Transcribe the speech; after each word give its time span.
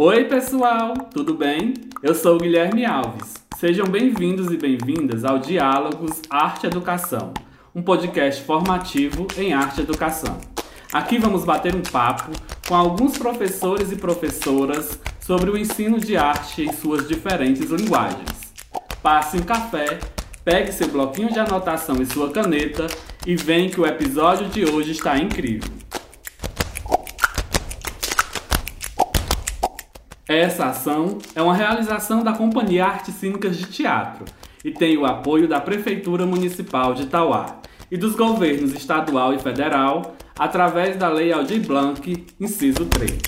Oi, 0.00 0.26
pessoal, 0.26 0.94
tudo 1.12 1.34
bem? 1.34 1.74
Eu 2.04 2.14
sou 2.14 2.36
o 2.36 2.38
Guilherme 2.38 2.86
Alves. 2.86 3.34
Sejam 3.58 3.84
bem-vindos 3.84 4.48
e 4.52 4.56
bem-vindas 4.56 5.24
ao 5.24 5.40
Diálogos 5.40 6.22
Arte 6.30 6.68
Educação, 6.68 7.34
um 7.74 7.82
podcast 7.82 8.44
formativo 8.44 9.26
em 9.36 9.52
arte 9.52 9.80
educação. 9.80 10.38
Aqui 10.92 11.18
vamos 11.18 11.44
bater 11.44 11.74
um 11.74 11.82
papo 11.82 12.30
com 12.68 12.76
alguns 12.76 13.18
professores 13.18 13.90
e 13.90 13.96
professoras 13.96 15.00
sobre 15.18 15.50
o 15.50 15.58
ensino 15.58 15.98
de 15.98 16.16
arte 16.16 16.62
em 16.62 16.72
suas 16.72 17.08
diferentes 17.08 17.68
linguagens. 17.68 18.54
Passe 19.02 19.36
um 19.36 19.42
café, 19.42 19.98
pegue 20.44 20.70
seu 20.70 20.86
bloquinho 20.86 21.32
de 21.32 21.40
anotação 21.40 22.00
e 22.00 22.06
sua 22.06 22.30
caneta 22.30 22.86
e 23.26 23.34
vem 23.34 23.68
que 23.68 23.80
o 23.80 23.86
episódio 23.86 24.46
de 24.48 24.64
hoje 24.64 24.92
está 24.92 25.18
incrível. 25.18 25.77
Essa 30.28 30.66
ação 30.66 31.16
é 31.34 31.40
uma 31.40 31.54
realização 31.54 32.22
da 32.22 32.34
Companhia 32.34 32.84
Artes 32.84 33.14
Cênicas 33.14 33.56
de 33.56 33.64
Teatro 33.64 34.26
e 34.62 34.70
tem 34.70 34.94
o 34.98 35.06
apoio 35.06 35.48
da 35.48 35.58
Prefeitura 35.58 36.26
Municipal 36.26 36.92
de 36.92 37.04
Itauá 37.04 37.62
e 37.90 37.96
dos 37.96 38.14
governos 38.14 38.74
estadual 38.74 39.32
e 39.32 39.38
federal 39.38 40.14
através 40.38 40.98
da 40.98 41.08
Lei 41.08 41.32
Aldir 41.32 41.66
Blanc, 41.66 42.26
inciso 42.38 42.84
3. 42.84 43.18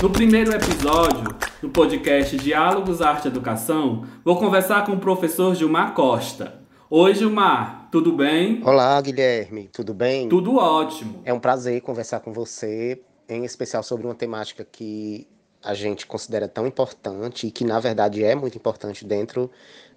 No 0.00 0.08
primeiro 0.08 0.52
episódio 0.52 1.34
do 1.60 1.68
podcast 1.70 2.36
Diálogos 2.36 3.02
Arte 3.02 3.24
e 3.24 3.28
Educação, 3.32 4.04
vou 4.24 4.36
conversar 4.36 4.86
com 4.86 4.92
o 4.92 5.00
professor 5.00 5.56
Gilmar 5.56 5.92
Costa, 5.92 6.60
Oi, 6.90 7.14
Gilmar, 7.14 7.86
tudo 7.92 8.12
bem? 8.12 8.62
Olá, 8.64 8.98
Guilherme, 9.02 9.68
tudo 9.70 9.92
bem? 9.92 10.26
Tudo 10.26 10.56
ótimo. 10.56 11.20
É 11.22 11.34
um 11.34 11.38
prazer 11.38 11.82
conversar 11.82 12.20
com 12.20 12.32
você, 12.32 13.02
em 13.28 13.44
especial 13.44 13.82
sobre 13.82 14.06
uma 14.06 14.14
temática 14.14 14.64
que 14.64 15.28
a 15.62 15.74
gente 15.74 16.06
considera 16.06 16.48
tão 16.48 16.66
importante 16.66 17.46
e 17.46 17.50
que, 17.50 17.62
na 17.62 17.78
verdade, 17.78 18.24
é 18.24 18.34
muito 18.34 18.56
importante 18.56 19.04
dentro 19.04 19.50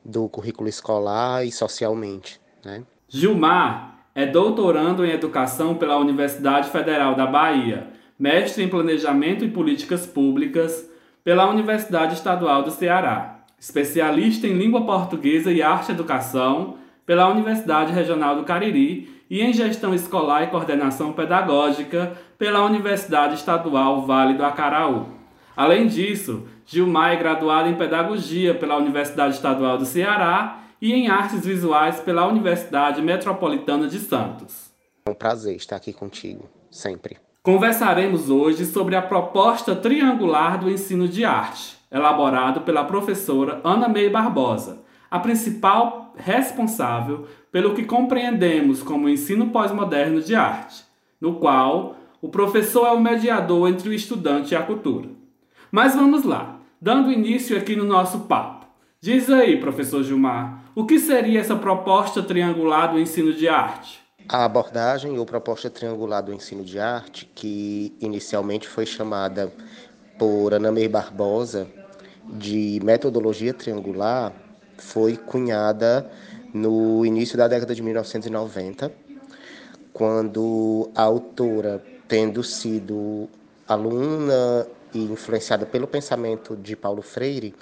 do 0.04 0.28
currículo 0.28 0.68
escolar 0.68 1.46
e 1.46 1.52
socialmente. 1.54 2.42
Né? 2.62 2.84
Gilmar 3.08 4.08
é 4.14 4.26
doutorando 4.26 5.06
em 5.06 5.12
Educação 5.12 5.76
pela 5.76 5.98
Universidade 5.98 6.70
Federal 6.72 7.16
da 7.16 7.26
Bahia, 7.26 7.88
mestre 8.20 8.66
em 8.66 8.68
Planejamento 8.68 9.46
e 9.46 9.50
Políticas 9.50 10.06
Públicas 10.06 10.90
pela 11.24 11.50
Universidade 11.50 12.16
Estadual 12.16 12.64
do 12.64 12.72
Ceará, 12.72 13.46
especialista 13.58 14.46
em 14.46 14.58
Língua 14.58 14.86
Portuguesa 14.86 15.54
e 15.54 15.62
Arte 15.62 15.94
Educação 15.94 16.81
pela 17.06 17.28
Universidade 17.28 17.92
Regional 17.92 18.36
do 18.36 18.44
Cariri 18.44 19.24
e 19.30 19.42
em 19.42 19.54
Gestão 19.54 19.94
Escolar 19.94 20.44
e 20.44 20.48
Coordenação 20.48 21.14
Pedagógica 21.14 22.18
pela 22.38 22.64
Universidade 22.66 23.36
Estadual 23.36 24.06
Vale 24.06 24.34
do 24.34 24.44
Acaraú. 24.44 25.08
Além 25.56 25.88
disso, 25.88 26.48
Gilmar 26.66 27.14
é 27.14 27.16
graduado 27.18 27.70
em 27.70 27.76
Pedagogia 27.76 28.54
pela 28.54 28.78
Universidade 28.78 29.36
Estadual 29.36 29.78
do 29.78 29.86
Ceará 29.86 30.60
e 30.82 30.94
em 30.94 31.08
Artes 31.08 31.46
Visuais 31.46 32.00
pela 32.00 32.26
Universidade 32.26 33.02
Metropolitana 33.02 33.88
de 33.88 34.00
Santos. 34.00 34.72
É 35.06 35.10
um 35.10 35.14
prazer 35.14 35.56
estar 35.56 35.76
aqui 35.76 35.94
contigo, 35.94 36.50
sempre. 36.70 37.18
Conversaremos 37.44 38.30
hoje 38.30 38.66
sobre 38.66 38.96
a 38.96 39.02
proposta 39.02 39.76
triangular 39.76 40.60
do 40.60 40.70
ensino 40.70 41.08
de 41.08 41.26
arte, 41.26 41.76
elaborado 41.92 42.62
pela 42.62 42.84
professora 42.84 43.60
Ana 43.64 43.88
May 43.88 44.10
Barbosa, 44.10 44.80
a 45.12 45.20
principal 45.20 46.14
responsável 46.16 47.28
pelo 47.52 47.76
que 47.76 47.84
compreendemos 47.84 48.82
como 48.82 49.10
ensino 49.10 49.50
pós-moderno 49.50 50.22
de 50.22 50.34
arte, 50.34 50.86
no 51.20 51.36
qual 51.36 51.98
o 52.22 52.30
professor 52.30 52.88
é 52.88 52.92
o 52.92 53.00
mediador 53.00 53.68
entre 53.68 53.90
o 53.90 53.94
estudante 53.94 54.54
e 54.54 54.56
a 54.56 54.64
cultura. 54.64 55.10
Mas 55.70 55.96
vamos 55.96 56.24
lá, 56.24 56.60
dando 56.80 57.12
início 57.12 57.58
aqui 57.58 57.76
no 57.76 57.84
nosso 57.84 58.22
papo. 58.22 58.66
Diz 59.02 59.30
aí, 59.30 59.60
professor 59.60 60.02
Gilmar, 60.04 60.64
o 60.74 60.86
que 60.86 60.98
seria 60.98 61.42
essa 61.42 61.56
proposta 61.56 62.24
triangular 62.24 62.94
do 62.94 63.00
ensino 63.00 63.34
de 63.34 63.50
arte? 63.50 64.00
A 64.30 64.46
abordagem 64.46 65.18
ou 65.18 65.26
proposta 65.26 65.70
triangular 65.70 66.24
do 66.24 66.34
ensino 66.34 66.64
de 66.64 66.80
arte, 66.80 67.30
que 67.36 67.94
inicialmente 68.00 68.68
foi 68.68 68.86
chamada 68.86 69.52
por 70.18 70.54
Ana 70.54 70.72
May 70.72 70.88
Barbosa 70.88 71.68
de 72.26 72.80
metodologia 72.84 73.54
triangular, 73.54 74.32
foi 74.82 75.16
cunhada 75.16 76.10
no 76.54 77.06
início 77.06 77.38
da 77.38 77.48
década 77.48 77.74
de 77.74 77.82
1990, 77.82 78.92
quando 79.94 80.90
a 80.96 81.04
autora, 81.04 81.82
tendo 82.08 82.44
sido 82.44 83.30
aluna 83.68 84.68
e 84.94 85.00
influenciada 85.04 85.66
pelo 85.66 85.88
pensamento 85.88 86.58
de 86.58 86.76
Paulo 86.76 87.02
Freire, 87.02 87.56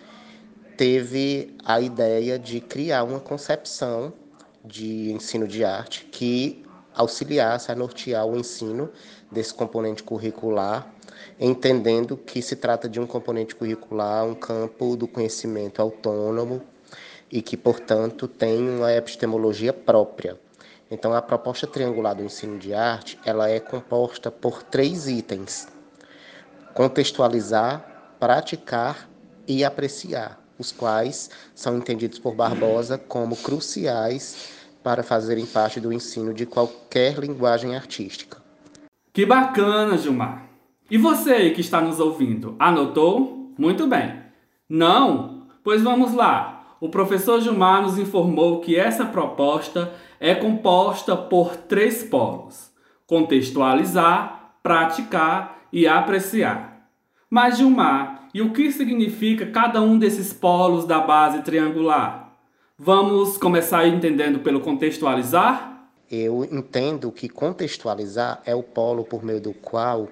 teve 0.76 1.56
a 1.64 1.80
ideia 1.82 2.40
de 2.40 2.62
criar 2.62 3.04
uma 3.04 3.20
concepção 3.20 4.14
de 4.64 5.12
ensino 5.12 5.48
de 5.48 5.64
arte 5.64 6.06
que 6.06 6.64
auxiliasse 6.96 7.72
a 7.72 7.76
nortear 7.76 8.26
o 8.26 8.38
ensino 8.38 8.90
desse 9.32 9.54
componente 9.54 10.02
curricular, 10.02 10.92
entendendo 11.40 12.18
que 12.18 12.42
se 12.42 12.56
trata 12.56 12.90
de 12.90 13.00
um 13.00 13.06
componente 13.06 13.56
curricular, 13.56 14.26
um 14.26 14.34
campo 14.34 14.96
do 14.96 15.08
conhecimento 15.08 15.82
autônomo, 15.82 16.62
e 17.32 17.42
que, 17.42 17.56
portanto, 17.56 18.28
tem 18.28 18.68
uma 18.70 18.92
epistemologia 18.94 19.72
própria. 19.72 20.40
Então, 20.92 21.14
a 21.14 21.22
proposta 21.22 21.68
triangular 21.68 22.16
do 22.16 22.24
ensino 22.24 22.58
de 22.58 22.74
arte, 22.74 23.20
ela 23.24 23.50
é 23.50 23.60
composta 23.60 24.32
por 24.32 24.64
três 24.64 25.08
itens: 25.08 25.68
contextualizar, 26.74 28.16
praticar 28.20 29.08
e 29.48 29.64
apreciar, 29.64 30.44
os 30.58 30.72
quais 30.72 31.30
são 31.54 31.78
entendidos 31.78 32.18
por 32.18 32.34
Barbosa 32.34 32.98
como 32.98 33.36
cruciais 33.36 34.58
para 34.84 35.04
fazerem 35.04 35.46
parte 35.46 35.80
do 35.80 35.94
ensino 35.94 36.34
de 36.34 36.46
qualquer 36.46 37.20
linguagem 37.20 37.76
artística. 37.76 38.38
Que 39.14 39.26
bacana, 39.26 39.98
Gilmar! 39.98 40.48
E 40.90 40.98
você 40.98 41.52
que 41.52 41.62
está 41.62 41.82
nos 41.82 42.00
ouvindo, 42.00 42.56
anotou? 42.58 43.54
Muito 43.58 43.86
bem. 43.86 44.24
Não? 44.68 45.48
Pois 45.64 45.84
vamos 45.84 46.14
lá 46.14 46.59
o 46.80 46.90
professor 46.90 47.42
Gilmar 47.42 47.82
nos 47.82 47.98
informou 47.98 48.62
que 48.62 48.76
essa 48.76 49.06
proposta 49.06 49.92
é 50.20 50.34
composta 50.34 51.16
por 51.16 51.56
três 51.56 52.04
polos: 52.04 52.72
contextualizar, 53.06 54.54
praticar 54.64 55.60
e 55.72 55.88
apreciar. 55.88 56.90
Mas, 57.30 57.58
Gilmar, 57.58 58.28
e 58.34 58.42
o 58.42 58.52
que 58.52 58.72
significa 58.72 59.46
cada 59.48 59.82
um 59.82 59.98
desses 59.98 60.34
polos 60.34 60.86
da 60.86 61.00
base 61.00 61.42
triangular? 61.42 62.34
Vamos 62.78 63.38
começar 63.38 63.88
entendendo 63.88 64.40
pelo 64.40 64.62
contextualizar? 64.62 65.90
Eu 66.10 66.44
entendo 66.46 67.12
que 67.12 67.30
contextualizar 67.30 68.42
é 68.46 68.56
o 68.56 68.64
polo 68.64 69.04
por 69.04 69.24
meio 69.24 69.42
do 69.42 69.54
qual 69.54 70.08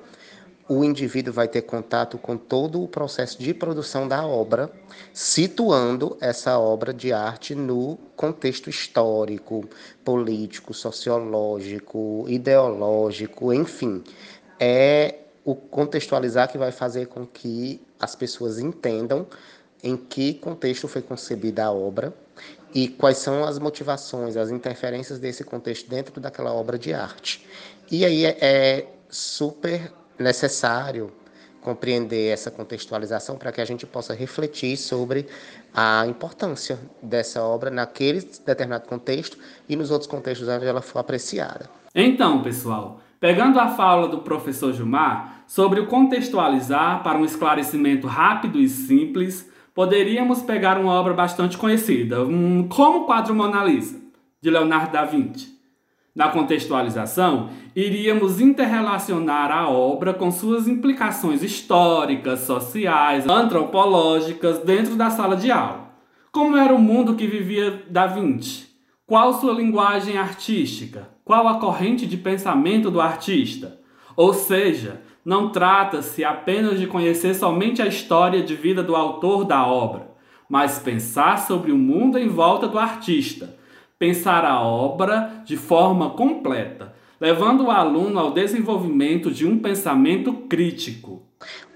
o 0.69 0.83
indivíduo 0.83 1.33
vai 1.33 1.47
ter 1.47 1.61
contato 1.61 2.17
com 2.17 2.35
todo 2.37 2.83
o 2.83 2.87
processo 2.87 3.41
de 3.41 3.53
produção 3.53 4.07
da 4.07 4.25
obra, 4.25 4.69
situando 5.13 6.17
essa 6.19 6.59
obra 6.59 6.93
de 6.93 7.13
arte 7.13 7.55
no 7.55 7.97
contexto 8.15 8.69
histórico, 8.69 9.63
político, 10.03 10.73
sociológico, 10.73 12.25
ideológico, 12.27 13.53
enfim. 13.53 14.03
É 14.59 15.15
o 15.45 15.55
contextualizar 15.55 16.51
que 16.51 16.57
vai 16.57 16.71
fazer 16.71 17.07
com 17.07 17.25
que 17.25 17.81
as 17.97 18.15
pessoas 18.15 18.59
entendam 18.59 19.25
em 19.81 19.95
que 19.95 20.33
contexto 20.33 20.87
foi 20.87 21.01
concebida 21.01 21.65
a 21.65 21.71
obra 21.71 22.13
e 22.73 22.89
quais 22.89 23.19
são 23.19 23.45
as 23.45 23.57
motivações, 23.57 24.35
as 24.35 24.49
interferências 24.49 25.17
desse 25.19 25.45
contexto 25.45 25.89
dentro 25.89 26.19
daquela 26.19 26.51
obra 26.51 26.77
de 26.77 26.93
arte. 26.93 27.47
E 27.89 28.03
aí 28.03 28.25
é, 28.25 28.37
é 28.41 28.87
super 29.09 29.93
necessário 30.19 31.11
compreender 31.61 32.31
essa 32.31 32.49
contextualização 32.49 33.37
para 33.37 33.51
que 33.51 33.59
a 33.59 33.65
gente 33.65 33.85
possa 33.85 34.13
refletir 34.13 34.77
sobre 34.77 35.27
a 35.73 36.05
importância 36.07 36.79
dessa 37.01 37.43
obra 37.43 37.69
naquele 37.69 38.21
determinado 38.45 38.87
contexto 38.87 39.37
e 39.67 39.75
nos 39.75 39.91
outros 39.91 40.09
contextos 40.09 40.47
onde 40.47 40.65
ela 40.65 40.81
for 40.81 40.99
apreciada. 40.99 41.69
Então, 41.93 42.41
pessoal, 42.41 43.01
pegando 43.19 43.59
a 43.59 43.67
fala 43.67 44.07
do 44.07 44.19
professor 44.19 44.71
Gilmar 44.71 45.43
sobre 45.45 45.81
o 45.81 45.87
contextualizar 45.87 47.03
para 47.03 47.17
um 47.17 47.25
esclarecimento 47.25 48.07
rápido 48.07 48.59
e 48.59 48.69
simples, 48.69 49.49
poderíamos 49.73 50.41
pegar 50.41 50.77
uma 50.79 50.93
obra 50.93 51.13
bastante 51.13 51.57
conhecida, 51.57 52.17
como 52.69 52.99
o 52.99 53.05
quadro 53.05 53.35
Mona 53.35 53.63
Lisa, 53.63 53.99
de 54.41 54.49
Leonardo 54.49 54.93
da 54.93 55.03
Vinci. 55.03 55.56
Na 56.17 56.29
contextualização, 56.29 57.51
iríamos 57.75 58.41
interrelacionar 58.41 59.51
a 59.51 59.69
obra 59.69 60.15
com 60.15 60.31
suas 60.31 60.67
implicações 60.67 61.43
históricas, 61.43 62.39
sociais, 62.39 63.29
antropológicas 63.29 64.57
dentro 64.57 64.95
da 64.95 65.11
sala 65.11 65.35
de 65.35 65.51
aula. 65.51 65.91
Como 66.31 66.57
era 66.57 66.73
o 66.73 66.79
mundo 66.79 67.13
que 67.13 67.27
vivia 67.27 67.83
Da 67.87 68.07
Vinci? 68.07 68.65
Qual 69.05 69.31
sua 69.35 69.53
linguagem 69.53 70.17
artística? 70.17 71.07
Qual 71.23 71.47
a 71.47 71.59
corrente 71.59 72.07
de 72.07 72.17
pensamento 72.17 72.89
do 72.89 72.99
artista? 72.99 73.79
Ou 74.15 74.33
seja, 74.33 74.99
não 75.23 75.49
trata-se 75.49 76.25
apenas 76.25 76.79
de 76.79 76.87
conhecer 76.87 77.35
somente 77.35 77.79
a 77.79 77.85
história 77.85 78.41
de 78.41 78.55
vida 78.55 78.81
do 78.81 78.95
autor 78.95 79.45
da 79.45 79.67
obra, 79.67 80.09
mas 80.49 80.79
pensar 80.79 81.37
sobre 81.37 81.71
o 81.71 81.77
mundo 81.77 82.17
em 82.17 82.27
volta 82.27 82.67
do 82.67 82.79
artista, 82.79 83.55
pensar 83.99 84.45
a 84.45 84.61
obra 84.61 85.41
de 85.45 85.57
forma 85.57 86.11
completa, 86.11 86.93
levando 87.19 87.65
o 87.65 87.71
aluno 87.71 88.19
ao 88.19 88.31
desenvolvimento 88.31 89.31
de 89.31 89.45
um 89.45 89.59
pensamento 89.59 90.33
crítico. 90.33 91.23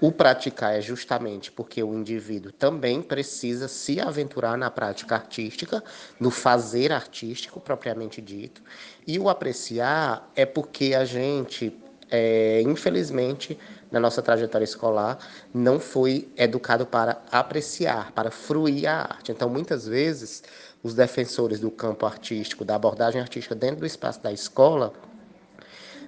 O 0.00 0.10
praticar 0.10 0.76
é 0.76 0.80
justamente 0.80 1.52
porque 1.52 1.82
o 1.82 1.94
indivíduo 1.94 2.52
também 2.52 3.00
precisa 3.00 3.68
se 3.68 4.00
aventurar 4.00 4.56
na 4.56 4.70
prática 4.70 5.14
artística, 5.14 5.82
no 6.18 6.30
fazer 6.30 6.92
artístico 6.92 7.60
propriamente 7.60 8.20
dito, 8.20 8.62
e 9.06 9.18
o 9.18 9.28
apreciar 9.28 10.30
é 10.34 10.44
porque 10.44 10.94
a 10.94 11.04
gente, 11.04 11.76
é, 12.10 12.60
infelizmente, 12.62 13.56
na 13.92 14.00
nossa 14.00 14.22
trajetória 14.22 14.64
escolar, 14.64 15.18
não 15.52 15.78
foi 15.78 16.28
educado 16.36 16.86
para 16.86 17.22
apreciar, 17.30 18.10
para 18.12 18.30
fruir 18.30 18.88
a 18.88 19.02
arte. 19.02 19.30
Então, 19.30 19.48
muitas 19.48 19.86
vezes, 19.86 20.42
os 20.82 20.94
defensores 20.94 21.60
do 21.60 21.70
campo 21.70 22.06
artístico, 22.06 22.64
da 22.64 22.74
abordagem 22.74 23.20
artística 23.20 23.54
dentro 23.54 23.80
do 23.80 23.86
espaço 23.86 24.20
da 24.22 24.32
escola, 24.32 24.92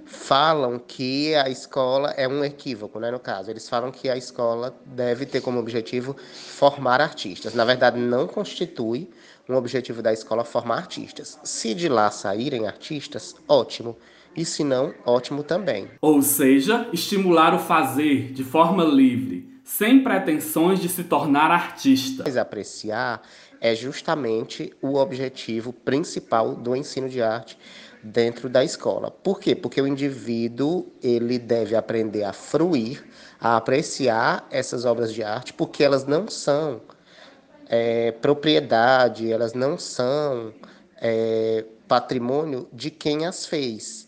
falam 0.05 0.79
que 0.79 1.35
a 1.35 1.49
escola 1.49 2.11
é 2.17 2.29
um 2.29 2.45
equívoco, 2.45 2.99
né, 3.01 3.11
no 3.11 3.19
caso. 3.19 3.51
Eles 3.51 3.69
falam 3.69 3.91
que 3.91 4.09
a 4.09 4.17
escola 4.17 4.75
deve 4.85 5.27
ter 5.27 5.41
como 5.41 5.59
objetivo 5.59 6.17
formar 6.33 7.01
artistas. 7.01 7.55
Na 7.55 7.65
verdade, 7.65 7.99
não 7.99 8.27
constitui 8.27 9.11
um 9.49 9.55
objetivo 9.55 10.03
da 10.03 10.12
escola 10.12 10.45
formar 10.45 10.77
artistas. 10.77 11.39
Se 11.45 11.75
de 11.75 11.89
lá 11.89 12.11
saírem 12.11 12.67
artistas, 12.67 13.35
ótimo. 13.49 13.97
E 14.37 14.45
se 14.45 14.65
não, 14.65 14.93
ótimo 15.06 15.43
também. 15.43 15.89
Ou 16.01 16.21
seja, 16.21 16.89
estimular 16.93 17.55
o 17.55 17.59
fazer 17.59 18.33
de 18.33 18.43
forma 18.43 18.83
livre, 18.85 19.49
sem 19.62 20.03
pretensões 20.03 20.81
de 20.81 20.89
se 20.89 21.05
tornar 21.05 21.51
artista. 21.51 22.25
Mas 22.27 22.37
apreciar 22.37 23.23
é 23.61 23.75
justamente 23.75 24.73
o 24.83 24.97
objetivo 24.97 25.73
principal 25.73 26.55
do 26.55 26.75
ensino 26.75 27.09
de 27.09 27.23
arte 27.23 27.56
dentro 28.05 28.51
da 28.51 28.62
escola. 28.62 29.11
Por 29.11 29.41
quê? 29.41 29.55
Porque 29.56 29.81
o 29.81 29.87
indivíduo 29.87 30.87
ele 31.03 31.39
deve 31.39 31.75
aprender 31.75 32.23
a 32.23 32.35
fruir, 32.35 33.03
a 33.41 33.56
apreciar 33.56 34.47
essas 34.51 34.85
obras 34.85 35.12
de 35.12 35.25
arte, 35.25 35.55
porque 35.55 35.83
elas 35.83 36.05
não 36.05 36.29
são 36.29 36.83
é, 37.67 38.12
propriedade, 38.12 39.33
elas 39.33 39.55
não 39.55 39.79
são 39.79 40.53
é, 41.01 41.65
patrimônio 41.89 42.69
de 42.71 42.91
quem 42.91 43.25
as 43.25 43.47
fez. 43.47 44.06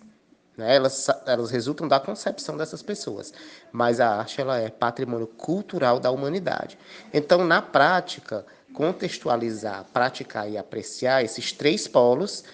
Né? 0.59 0.77
Elas, 0.77 1.09
elas 1.27 1.51
resultam 1.51 1.89
da 1.89 1.99
concepção 1.99 2.55
dessas 2.55 2.83
pessoas, 2.83 3.33
mas 3.73 3.99
a 3.99 4.11
arte 4.11 4.43
ela 4.43 4.59
é 4.59 4.69
patrimônio 4.69 5.27
cultural 5.27 5.99
da 5.99 6.11
humanidade. 6.11 6.79
Então, 7.15 7.45
na 7.47 7.63
prática, 7.63 8.45
contextualizar, 8.75 9.87
praticar 9.91 10.51
e 10.51 10.59
apreciar 10.59 11.25
esses 11.25 11.51
três 11.51 11.89
polos 11.89 12.45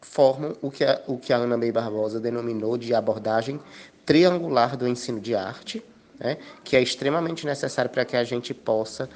formam 0.00 0.56
o 0.62 0.70
que 0.70 0.84
a, 0.84 1.00
o 1.06 1.18
que 1.18 1.32
a 1.32 1.36
Ana 1.36 1.56
May 1.56 1.72
Barbosa 1.72 2.20
denominou 2.20 2.76
de 2.76 2.94
abordagem 2.94 3.60
triangular 4.04 4.76
do 4.76 4.88
ensino 4.88 5.20
de 5.20 5.34
arte, 5.34 5.82
né, 6.18 6.38
que 6.64 6.76
é 6.76 6.82
extremamente 6.82 7.44
necessário 7.44 7.90
para 7.90 8.04
que 8.04 8.16
a 8.16 8.24
gente 8.24 8.54
possa 8.54 9.08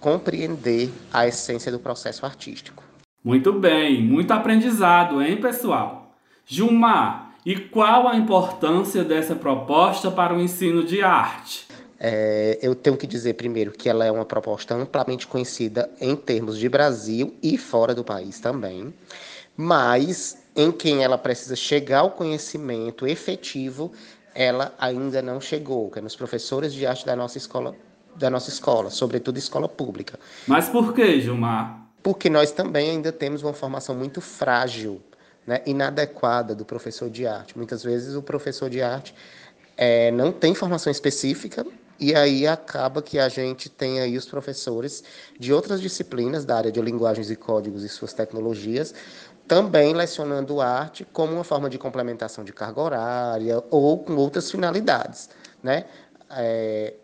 compreender 0.00 0.90
a 1.12 1.26
essência 1.26 1.70
do 1.70 1.78
processo 1.78 2.24
artístico. 2.24 2.82
Muito 3.22 3.52
bem, 3.52 4.02
muito 4.02 4.32
aprendizado, 4.32 5.22
hein, 5.22 5.36
pessoal? 5.36 6.16
Gilmar, 6.46 7.34
e 7.44 7.56
qual 7.56 8.08
a 8.08 8.16
importância 8.16 9.04
dessa 9.04 9.34
proposta 9.34 10.10
para 10.10 10.34
o 10.34 10.40
ensino 10.40 10.82
de 10.82 11.02
arte? 11.02 11.66
É, 12.02 12.58
eu 12.62 12.74
tenho 12.74 12.96
que 12.96 13.06
dizer 13.06 13.34
primeiro 13.34 13.72
que 13.72 13.86
ela 13.86 14.06
é 14.06 14.10
uma 14.10 14.24
proposta 14.24 14.74
amplamente 14.74 15.26
conhecida 15.26 15.90
em 16.00 16.16
termos 16.16 16.58
de 16.58 16.66
Brasil 16.66 17.34
e 17.42 17.58
fora 17.58 17.94
do 17.94 18.02
país 18.02 18.40
também 18.40 18.94
mas 19.60 20.38
em 20.56 20.72
quem 20.72 21.04
ela 21.04 21.18
precisa 21.18 21.54
chegar 21.54 22.00
ao 22.00 22.12
conhecimento 22.12 23.06
efetivo, 23.06 23.92
ela 24.34 24.74
ainda 24.78 25.20
não 25.20 25.38
chegou, 25.38 25.90
que 25.90 25.98
é 25.98 26.02
nos 26.02 26.16
professores 26.16 26.72
de 26.72 26.86
arte 26.86 27.04
da 27.04 27.14
nossa 27.14 27.36
escola, 27.36 27.74
da 28.16 28.30
nossa 28.30 28.48
escola, 28.48 28.88
sobretudo 28.88 29.36
escola 29.36 29.68
pública. 29.68 30.18
Mas 30.46 30.70
por 30.70 30.94
que, 30.94 31.20
Gilmar? 31.20 31.86
Porque 32.02 32.30
nós 32.30 32.50
também 32.50 32.90
ainda 32.90 33.12
temos 33.12 33.42
uma 33.42 33.52
formação 33.52 33.94
muito 33.94 34.22
frágil, 34.22 35.02
né, 35.46 35.60
inadequada 35.66 36.54
do 36.54 36.64
professor 36.64 37.10
de 37.10 37.26
arte. 37.26 37.54
Muitas 37.54 37.82
vezes 37.82 38.14
o 38.14 38.22
professor 38.22 38.70
de 38.70 38.80
arte 38.80 39.14
é, 39.76 40.10
não 40.10 40.32
tem 40.32 40.54
formação 40.54 40.90
específica 40.90 41.66
e 42.00 42.14
aí 42.14 42.46
acaba 42.46 43.02
que 43.02 43.18
a 43.18 43.28
gente 43.28 43.68
tem 43.68 44.00
aí 44.00 44.16
os 44.16 44.24
professores 44.24 45.04
de 45.38 45.52
outras 45.52 45.80
disciplinas 45.82 46.46
da 46.46 46.56
área 46.56 46.72
de 46.72 46.80
linguagens 46.80 47.30
e 47.30 47.36
códigos 47.36 47.84
e 47.84 47.88
suas 47.90 48.14
tecnologias 48.14 48.94
também 49.46 49.92
lecionando 49.92 50.60
arte 50.60 51.04
como 51.04 51.34
uma 51.34 51.44
forma 51.44 51.68
de 51.68 51.76
complementação 51.76 52.42
de 52.44 52.52
carga 52.52 52.80
horária 52.80 53.62
ou 53.68 53.98
com 53.98 54.14
outras 54.14 54.50
finalidades. 54.50 55.28
Né? 55.62 55.86
É, 56.30 56.94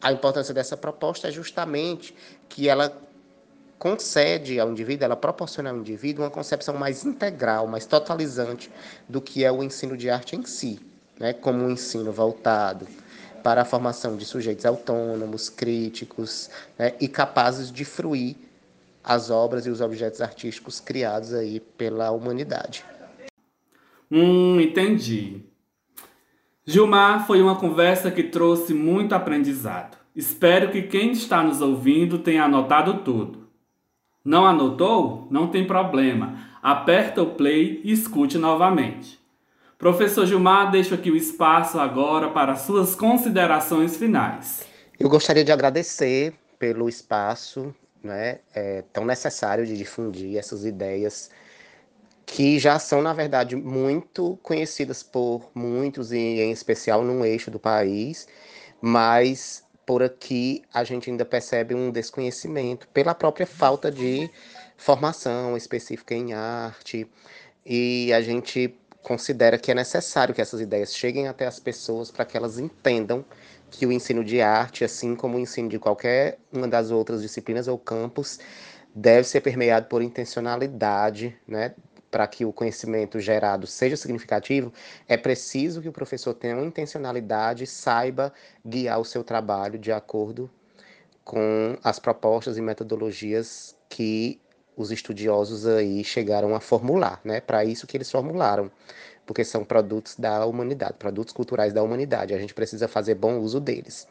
a 0.00 0.12
importância 0.12 0.54
dessa 0.54 0.76
proposta 0.76 1.28
é 1.28 1.30
justamente 1.30 2.14
que 2.48 2.68
ela 2.68 2.96
concede 3.80 4.60
ao 4.60 4.70
indivíduo, 4.70 5.04
ela 5.04 5.16
proporciona 5.16 5.70
ao 5.70 5.76
indivíduo 5.76 6.24
uma 6.24 6.30
concepção 6.30 6.74
mais 6.76 7.04
integral, 7.04 7.66
mais 7.66 7.84
totalizante 7.84 8.70
do 9.08 9.20
que 9.20 9.44
é 9.44 9.50
o 9.50 9.62
ensino 9.62 9.96
de 9.96 10.08
arte 10.08 10.36
em 10.36 10.46
si, 10.46 10.80
né? 11.18 11.32
como 11.32 11.64
um 11.64 11.70
ensino 11.70 12.12
voltado 12.12 12.86
para 13.42 13.62
a 13.62 13.64
formação 13.64 14.16
de 14.16 14.24
sujeitos 14.24 14.66
autônomos, 14.66 15.48
críticos 15.48 16.50
né? 16.78 16.94
e 17.00 17.08
capazes 17.08 17.70
de 17.70 17.84
fruir 17.84 18.36
as 19.02 19.30
obras 19.30 19.66
e 19.66 19.70
os 19.70 19.80
objetos 19.80 20.20
artísticos 20.20 20.80
criados 20.80 21.32
aí 21.32 21.60
pela 21.60 22.10
humanidade. 22.10 22.84
Hum, 24.10 24.60
entendi. 24.60 25.42
Gilmar, 26.66 27.26
foi 27.26 27.40
uma 27.40 27.56
conversa 27.56 28.10
que 28.10 28.24
trouxe 28.24 28.74
muito 28.74 29.14
aprendizado. 29.14 29.96
Espero 30.14 30.70
que 30.70 30.82
quem 30.82 31.12
está 31.12 31.42
nos 31.42 31.60
ouvindo 31.60 32.18
tenha 32.18 32.44
anotado 32.44 33.02
tudo. 33.02 33.48
Não 34.24 34.44
anotou? 34.44 35.28
Não 35.30 35.46
tem 35.48 35.66
problema. 35.66 36.38
Aperta 36.62 37.22
o 37.22 37.34
play 37.34 37.80
e 37.84 37.92
escute 37.92 38.36
novamente. 38.36 39.19
Professor 39.80 40.26
Gilmar, 40.26 40.70
deixo 40.70 40.94
aqui 40.94 41.10
o 41.10 41.16
espaço 41.16 41.80
agora 41.80 42.28
para 42.28 42.54
suas 42.54 42.94
considerações 42.94 43.96
finais. 43.96 44.62
Eu 44.98 45.08
gostaria 45.08 45.42
de 45.42 45.50
agradecer 45.50 46.34
pelo 46.58 46.86
espaço 46.88 47.74
né, 48.02 48.40
é 48.54 48.82
tão 48.92 49.04
necessário 49.04 49.66
de 49.66 49.76
difundir 49.76 50.36
essas 50.36 50.64
ideias 50.64 51.30
que 52.26 52.58
já 52.58 52.78
são, 52.78 53.02
na 53.02 53.12
verdade, 53.12 53.56
muito 53.56 54.38
conhecidas 54.42 55.02
por 55.02 55.50
muitos, 55.54 56.12
e 56.12 56.18
em 56.18 56.52
especial 56.52 57.02
num 57.02 57.24
eixo 57.24 57.50
do 57.50 57.58
país, 57.58 58.28
mas 58.80 59.64
por 59.84 60.02
aqui 60.02 60.62
a 60.72 60.84
gente 60.84 61.10
ainda 61.10 61.24
percebe 61.24 61.74
um 61.74 61.90
desconhecimento 61.90 62.86
pela 62.88 63.14
própria 63.14 63.46
falta 63.46 63.90
de 63.90 64.30
formação 64.76 65.56
específica 65.56 66.14
em 66.14 66.32
arte, 66.32 67.06
e 67.66 68.12
a 68.12 68.20
gente 68.20 68.74
considera 69.02 69.58
que 69.58 69.70
é 69.70 69.74
necessário 69.74 70.34
que 70.34 70.40
essas 70.40 70.60
ideias 70.60 70.94
cheguem 70.94 71.28
até 71.28 71.46
as 71.46 71.58
pessoas 71.58 72.10
para 72.10 72.24
que 72.24 72.36
elas 72.36 72.58
entendam 72.58 73.24
que 73.70 73.86
o 73.86 73.92
ensino 73.92 74.24
de 74.24 74.40
arte, 74.40 74.84
assim 74.84 75.14
como 75.14 75.36
o 75.36 75.40
ensino 75.40 75.68
de 75.68 75.78
qualquer 75.78 76.38
uma 76.52 76.66
das 76.66 76.90
outras 76.90 77.22
disciplinas 77.22 77.68
ou 77.68 77.78
campos, 77.78 78.38
deve 78.94 79.26
ser 79.26 79.40
permeado 79.40 79.86
por 79.86 80.02
intencionalidade, 80.02 81.36
né? 81.46 81.74
Para 82.10 82.26
que 82.26 82.44
o 82.44 82.52
conhecimento 82.52 83.20
gerado 83.20 83.68
seja 83.68 83.96
significativo, 83.96 84.72
é 85.06 85.16
preciso 85.16 85.80
que 85.80 85.88
o 85.88 85.92
professor 85.92 86.34
tenha 86.34 86.56
uma 86.56 86.66
intencionalidade, 86.66 87.66
saiba 87.66 88.32
guiar 88.66 89.00
o 89.00 89.04
seu 89.04 89.22
trabalho 89.22 89.78
de 89.78 89.92
acordo 89.92 90.50
com 91.24 91.78
as 91.84 92.00
propostas 92.00 92.58
e 92.58 92.60
metodologias 92.60 93.76
que 93.88 94.40
os 94.80 94.90
estudiosos 94.90 95.66
aí 95.66 96.02
chegaram 96.02 96.54
a 96.54 96.60
formular, 96.60 97.20
né? 97.24 97.40
Para 97.40 97.64
isso 97.64 97.86
que 97.86 97.96
eles 97.96 98.10
formularam 98.10 98.70
porque 99.30 99.44
são 99.44 99.64
produtos 99.64 100.16
da 100.16 100.44
humanidade, 100.44 100.94
produtos 100.98 101.32
culturais 101.32 101.72
da 101.72 101.84
humanidade. 101.84 102.34
A 102.34 102.38
gente 102.38 102.52
precisa 102.52 102.88
fazer 102.88 103.14
bom 103.14 103.38
uso 103.38 103.60
deles. 103.60 104.08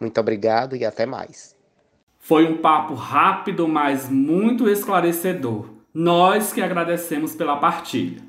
Muito 0.00 0.18
obrigado 0.18 0.74
e 0.74 0.82
até 0.82 1.04
mais. 1.04 1.54
Foi 2.18 2.50
um 2.50 2.56
papo 2.56 2.94
rápido, 2.94 3.68
mas 3.68 4.08
muito 4.08 4.66
esclarecedor. 4.70 5.66
Nós 5.92 6.54
que 6.54 6.62
agradecemos 6.62 7.34
pela 7.34 7.58
partilha. 7.58 8.22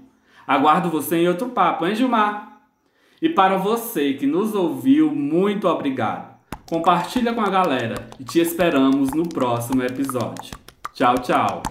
Aguardo 0.46 0.90
você 0.90 1.16
em 1.16 1.30
outro 1.30 1.48
papo, 1.48 1.86
hein, 1.86 1.96
Gilmar? 1.96 2.62
E 3.22 3.30
para 3.30 3.58
você 3.58 4.14
que 4.14 4.28
nos 4.28 4.54
ouviu, 4.54 5.12
muito 5.16 5.66
obrigado. 5.66 6.34
Compartilha 6.70 7.34
com 7.34 7.40
a 7.40 7.50
galera 7.50 8.10
e 8.20 8.26
te 8.26 8.42
esperamos 8.42 9.12
no 9.12 9.30
próximo 9.30 9.82
episódio. 9.82 10.58
Tchau, 10.94 11.16
tchau. 11.20 11.64